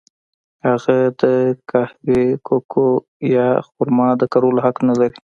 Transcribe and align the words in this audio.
هغه 0.67 0.97
د 1.21 1.23
قهوې، 1.69 2.23
کوکو 2.47 2.87
یا 3.35 3.47
خرما 3.67 4.09
د 4.19 4.23
کرلو 4.33 4.59
حق 4.65 4.77
نه 4.87 4.93
لري. 4.99 5.17